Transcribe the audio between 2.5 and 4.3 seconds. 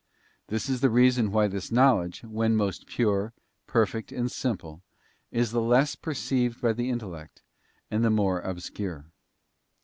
most pure, perfect,